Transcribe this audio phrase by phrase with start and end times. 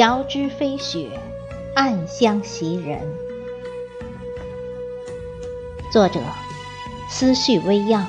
[0.00, 1.10] 遥知飞雪，
[1.74, 3.02] 暗香袭人。
[5.92, 6.22] 作者：
[7.10, 8.06] 思绪微漾，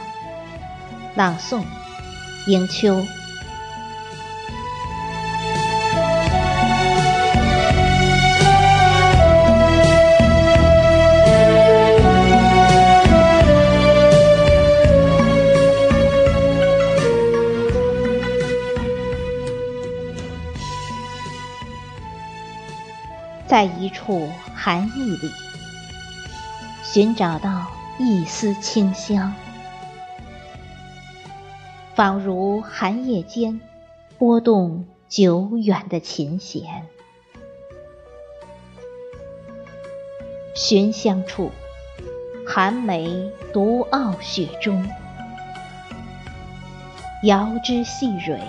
[1.16, 1.66] 朗诵：
[2.48, 2.96] 迎秋。
[23.52, 25.30] 在一处寒意里，
[26.84, 27.68] 寻找到
[28.00, 29.36] 一丝清香，
[31.94, 33.60] 仿如寒夜间
[34.18, 36.88] 拨动久远的琴弦。
[40.56, 41.52] 寻香处，
[42.48, 44.88] 寒梅独傲雪中，
[47.26, 48.40] 遥知细蕊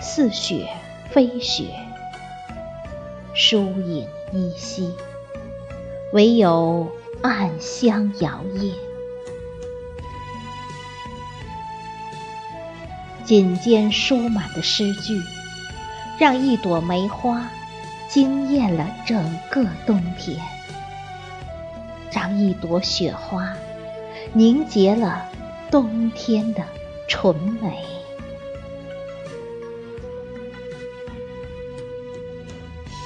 [0.00, 0.68] 似雪
[1.10, 1.64] 非雪，
[3.34, 4.08] 疏影。
[4.32, 4.94] 依稀，
[6.12, 6.90] 唯有
[7.22, 8.72] 暗香摇曳。
[13.24, 15.20] 锦间书满的诗句，
[16.18, 17.48] 让一朵梅花
[18.08, 20.38] 惊艳了整个冬天，
[22.10, 23.54] 让一朵雪花
[24.32, 25.26] 凝结了
[25.70, 26.62] 冬天的
[27.06, 27.84] 纯美。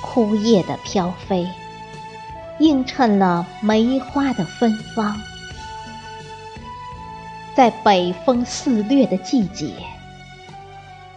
[0.03, 1.49] 枯叶的飘飞，
[2.59, 5.19] 映衬了梅花的芬芳。
[7.55, 9.73] 在北风肆虐的季节，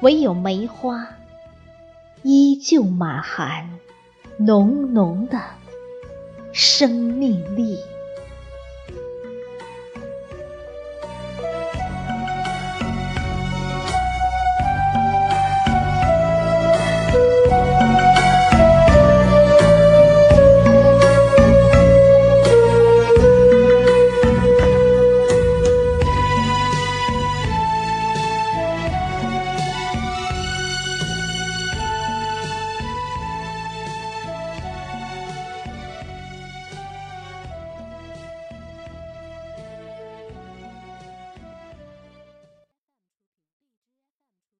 [0.01, 1.07] 唯有梅花
[2.23, 3.69] 依旧满含
[4.37, 5.41] 浓浓的
[6.53, 7.79] 生命力。